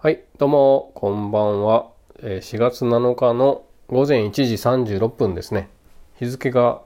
[0.00, 1.90] はい、どうも、こんばんは。
[2.20, 5.70] え4月7日の午前1時36分ですね。
[6.20, 6.82] 日付が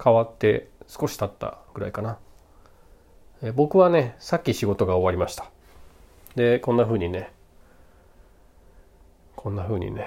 [0.00, 2.16] 変わって少し経ったぐらいかな。
[3.42, 5.50] え僕はね、さっき仕事が終わりました。
[6.36, 7.32] で、こんな風にね、
[9.34, 10.06] こんな風にね、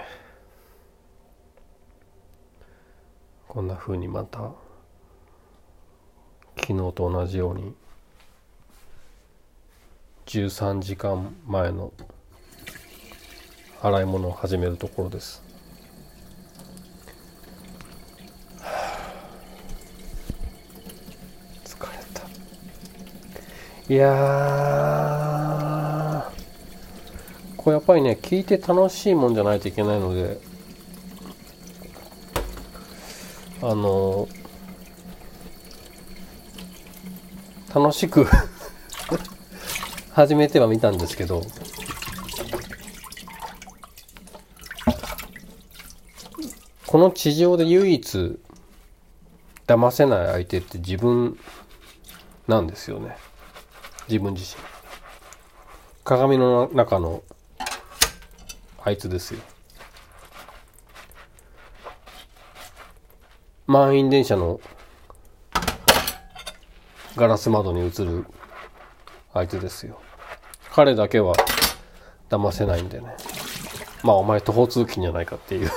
[3.50, 4.54] こんな風にまた、
[6.55, 7.75] 昨日と同じように、
[10.27, 11.91] 13時間前の
[13.81, 15.44] 洗い物を始めるところです。
[21.63, 22.23] 疲れた。
[23.94, 25.48] いや、
[27.55, 30.39] これやっぱりね、聞いて楽しいもんじゃないといけないので、
[33.62, 34.28] あの
[37.73, 38.25] 楽しく
[40.14, 41.41] 始めてはみたんですけど、
[46.98, 48.40] この地上で唯一
[49.67, 51.38] 騙せない相手って自分
[52.48, 53.16] なんですよね。
[54.09, 54.64] 自分自身。
[56.04, 57.22] 鏡の中の
[58.84, 59.42] あいつですよ。
[63.67, 64.59] 満員電車の
[67.16, 68.26] ガラス窓に映る
[69.36, 70.02] あいつですよ。
[70.72, 71.36] 彼だけは
[72.32, 73.16] 騙せないんでね。
[74.02, 75.70] まあお前途方通勤じゃないかっていう。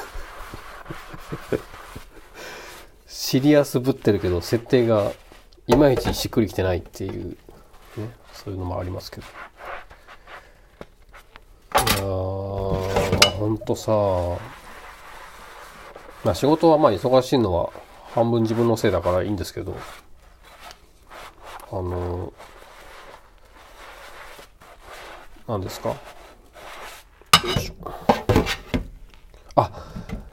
[3.07, 5.13] シリアスぶってるけど設定が
[5.67, 7.37] いまいちしっくりきてないっていう、
[7.97, 9.27] ね、そういうのもありますけど。
[9.27, 9.29] い
[11.77, 13.93] やー、まあほんとさ、
[16.25, 17.71] まあ仕事はまあ忙しいのは
[18.13, 19.77] 半分自分のせいだからいいんですけど、
[21.71, 22.33] あの、
[25.47, 25.95] 何ですか？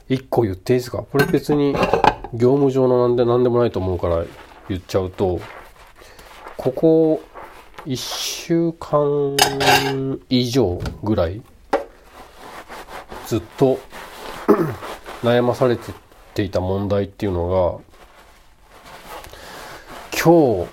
[0.08, 1.02] 一個言っていいですか？
[1.02, 1.74] これ別に
[2.34, 4.24] 業務上のなんで何でもないと思うから
[4.68, 5.40] 言っちゃうと、
[6.56, 7.22] ここ
[7.84, 9.36] 1週間
[10.28, 11.42] 以上ぐらい
[13.26, 13.78] ずっと
[15.22, 15.78] 悩まされ
[16.34, 17.78] ていた問題っていうのが
[20.12, 20.66] 今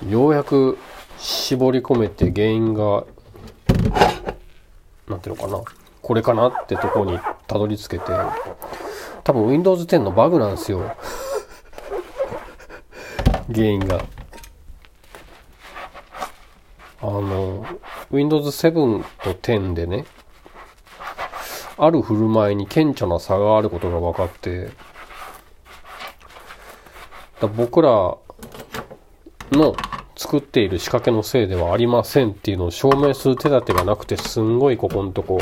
[0.00, 0.78] 日ようやく
[1.18, 3.04] 絞り込めて原因が
[5.08, 5.77] なんていうのかな？
[6.02, 8.04] これかなってとこにたどり着けて
[9.24, 10.94] 多分 Windows 10のバグなんですよ。
[13.52, 14.00] 原因が。
[17.00, 17.64] あの
[18.10, 20.04] Windows 7と10でね
[21.76, 24.70] ある振る舞いに顕著な差があることが分かって
[27.40, 28.16] だ僕ら
[29.52, 29.76] の
[30.16, 35.38] 作っている仕掛けのせいではありませんっていうのを証明する手立てがなくてすんごいここのとこ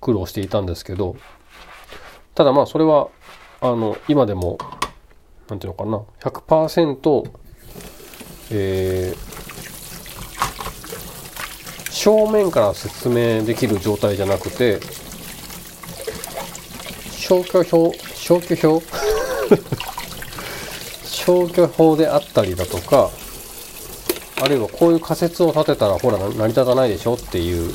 [0.00, 1.16] 苦労していたんですけど
[2.34, 3.08] ただまあそれは
[3.60, 4.58] あの今でも
[5.48, 7.30] なんていうのかな100%
[8.52, 9.38] えー
[11.90, 14.78] 正面から説明できる状態じゃなくて
[17.10, 18.86] 消去表消去表？
[21.04, 23.10] 消去法であったりだとか
[24.40, 27.74] あるいはこういう仮説を立てたらほら成り立たないでしょっていう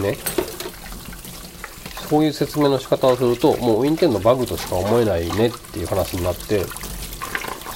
[0.00, 0.16] ね。
[2.08, 6.64] そういう説明の仕方をするともう Win10 のバグとしか思えないねっていう話になって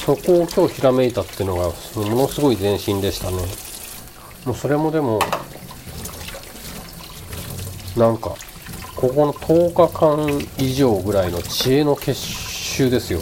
[0.04, 3.36] そこを今日ひらめいたっていうのがものすごい前進でしたね。
[4.44, 5.20] もうそれもでも
[7.96, 8.34] なんか
[8.96, 13.20] ここの10日間以上ぐらいの知恵の結集ですよ。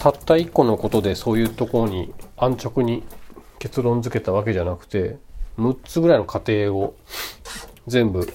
[0.00, 3.02] たった1個のことでそういうところに安直に
[3.58, 5.18] 結論付けたわけじゃなくて
[5.58, 6.96] 6つぐらいの過程を
[7.86, 8.26] 全部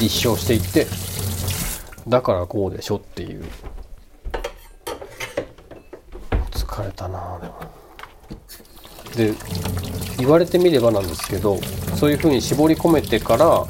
[0.00, 0.86] 立証していって
[2.06, 3.44] だからこうでしょっていう。
[6.50, 7.78] 疲れたなでも。
[9.16, 9.34] で
[10.18, 11.58] 言われてみればなんですけど
[11.96, 13.66] そういうふうに絞り込めてから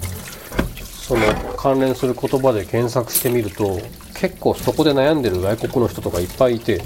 [0.83, 1.23] その
[1.57, 3.79] 関連する言葉で検索してみると
[4.15, 6.83] 結構そこで悩んでる外国の人とかいっぱいいて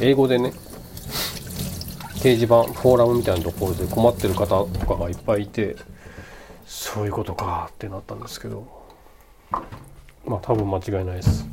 [0.00, 0.52] 英語でね
[2.16, 5.76] 掲示板フォーラムみたいなところで困ってる方とかがいっぱいいて
[6.66, 8.76] そういうことかってなったんですけど。
[10.26, 11.46] まあ多分間違いないです。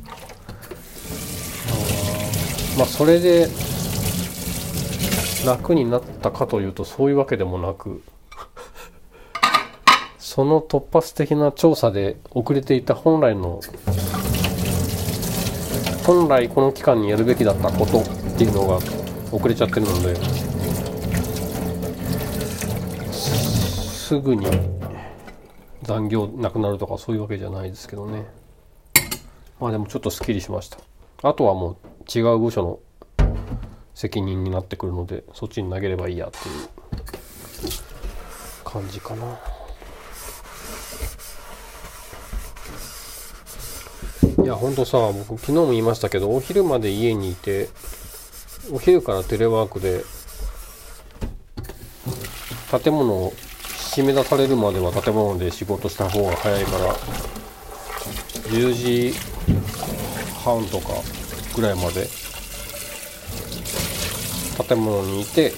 [2.76, 3.48] まあそれで
[5.46, 8.02] 楽になったかというとそういうわけでもなく
[10.18, 13.60] その突発的な調査で遅れていた本来の
[16.04, 18.04] 本来この期間にやるべきだったことっ
[18.36, 18.78] ていうのが
[19.30, 20.14] 遅れちゃってるので
[24.14, 24.46] すぐに
[25.82, 28.24] 残業なくなるとかそういうわけじゃないですけどね。
[29.58, 30.78] まあでもちょっとすっきりしました。
[31.28, 32.62] あとはもう違う部署
[33.18, 33.26] の
[33.92, 36.68] 責任になってくるのでそっちに投げればいいやっていう
[38.62, 39.36] 感じかな。
[44.44, 47.68] いやほんとさ僕昨日も言いましたけどお昼まで家にいて
[48.72, 50.04] お昼からテレワークで
[52.80, 53.32] 建物を
[53.94, 56.94] 締め出されるまでは建物で仕事した方が早いから
[58.50, 59.14] 10時
[60.42, 60.94] 半とか
[61.54, 62.08] ぐらいまで
[64.66, 65.52] 建物にいて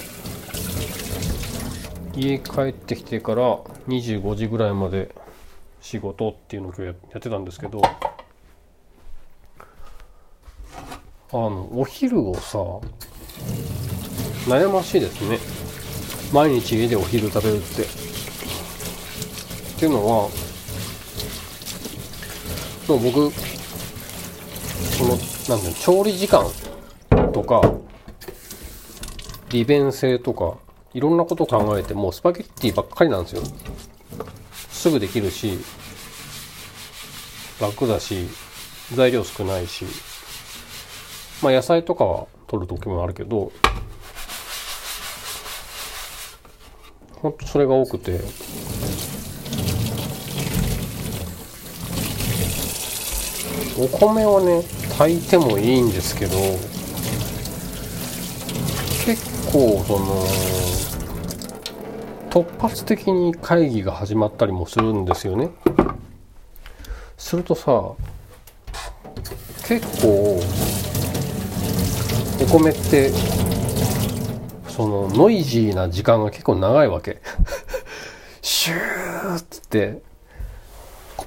[2.14, 3.56] 家帰ってきてから
[3.88, 5.14] 25時ぐらいまで
[5.80, 7.80] 仕事っていうのを今日やってたんですけど
[11.32, 12.58] あのお昼をさ
[14.46, 15.38] 悩ましいですね
[16.34, 18.05] 毎日家でお昼食べるって
[19.76, 20.30] っていうのは
[22.88, 23.30] もう僕
[24.96, 25.10] その
[25.58, 26.46] なんだ調理時間
[27.34, 27.60] とか
[29.50, 30.56] 利便性とか
[30.94, 33.42] いろんなことを考えてもうスパゲッティばっかりなんですよ。
[34.70, 35.58] すぐできるし
[37.60, 38.28] 楽だし
[38.94, 39.84] 材料少ないし。
[41.42, 43.52] まあ野菜とかは取る時もあるけど
[47.16, 48.20] ほんとそれが多くて。
[53.78, 54.62] お米をね
[54.98, 56.32] 炊いてもいいんですけど
[59.04, 60.26] 結構その
[62.30, 65.50] 突発的に会議が始まったりもするんですよね。
[67.16, 67.94] するとさ
[69.66, 70.40] 結構
[72.42, 73.10] お米って
[74.68, 77.20] そのノイジーな時間が結構長いわけ。
[78.42, 80.02] シューって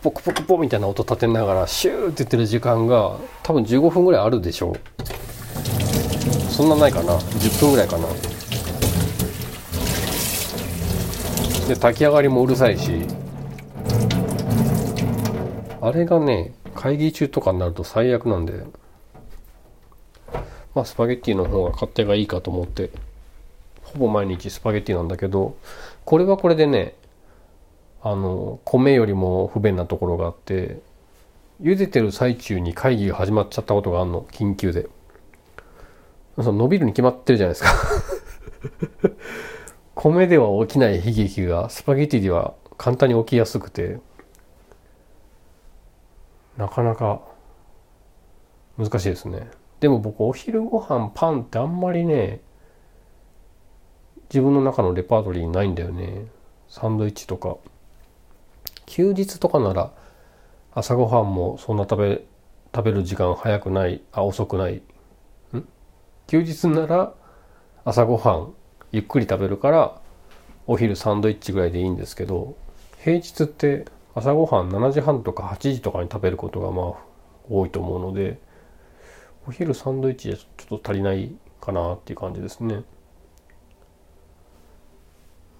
[0.01, 4.79] コポコポコポみたいな音立てながらシューって言ってる時間が多分15分ぐらいあるでしょう。
[6.49, 7.17] そんなないかな。
[7.17, 8.07] 10分ぐらいかな。
[11.67, 13.01] で炊き上がりもうるさいし。
[15.81, 18.53] あれがね会議中とかになると最悪なんで。
[20.75, 22.89] まあスパゲッティの方が勝手がいいかと思って。
[23.83, 25.57] ほぼ毎日スパゲッティなんだけど
[26.05, 26.93] これはこれでね
[28.01, 30.79] あの米よりも不便なところがあって
[31.61, 34.89] 茹でてる最中に会議が始まっちゃったことがあるの緊急で。
[36.43, 37.69] その伸びるに決まってるじゃないですか。
[39.95, 43.99] 米では起きない悲劇がスパゲティでは簡単に起きやすくて
[46.57, 47.21] なかなか
[48.77, 49.49] 難しいですね。
[49.81, 52.39] でも僕お昼ご飯パンってあんまりね
[54.29, 56.27] 自分の中のレパートリーないんだよね。
[56.69, 57.57] サンドイッチとか。
[58.89, 59.91] 休日とかなら
[60.73, 62.21] 朝ごはんもそんな食べ
[62.75, 64.81] 食べる時間早くないあ遅くないん？
[66.25, 67.13] 休日なら
[67.85, 68.53] 朝ごはん
[68.91, 70.01] ゆっくり食べるから
[70.65, 72.57] お昼サンドイッチぐらいでいいんですけど
[73.03, 76.95] 平日って朝ごはん7時半とか8時とかに食べることがまあ
[77.47, 78.39] 多いと思うので
[79.47, 82.83] お昼サンドイッチじゃちょっと足りないかなっていう感じですね。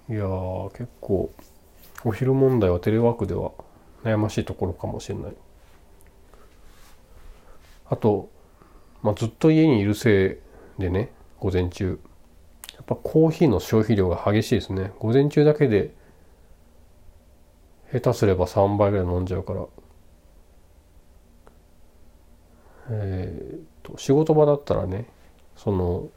[0.08, 0.24] いや
[0.72, 1.30] 結構
[2.04, 3.52] お昼問題はテレワークでは
[4.04, 5.32] 悩ましいところかもしれない。
[7.86, 8.30] あと、
[9.02, 10.38] まあ、ずっと家にいるせ
[10.78, 11.98] いでね午前中。
[12.74, 14.92] やっぱコーヒーの消費量が激しいですね。
[14.98, 15.94] 午前中だけで
[17.92, 19.66] 下手すれば3杯ぐらい飲んじゃうから。
[22.92, 25.06] えー、と仕事場だったらね
[25.56, 26.08] その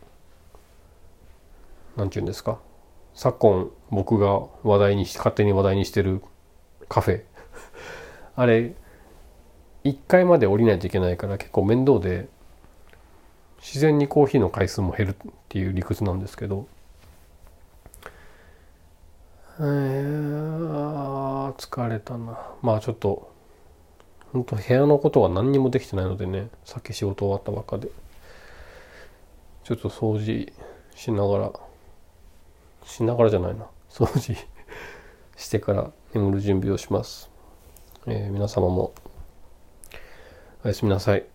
[1.96, 2.60] なんて言うんですか？
[3.13, 6.22] 昨今僕が話題にし勝手に話題にしてる
[6.89, 7.24] カフェ。
[8.36, 8.74] あれ
[9.84, 12.27] 1階まで降りないといけないから結構面倒で
[13.60, 15.15] 自然にコーヒーの回数も減るっ
[15.50, 16.67] ていう理屈なんですけど。
[19.60, 22.39] えー、疲れたな。
[22.62, 23.32] まあちょっと
[24.32, 27.89] 本当部屋のことは何にもできてないのでねさっき仕事終わったばっかで。
[29.63, 30.51] ちょっと掃除
[30.96, 31.51] しながら
[32.86, 33.66] しながらじゃないな。
[33.90, 34.36] 掃除
[35.36, 37.30] してから眠る準備をします、
[38.08, 38.94] えー、皆様も
[40.63, 41.33] おやすみなさい。